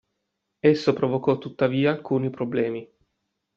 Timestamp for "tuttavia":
1.37-1.91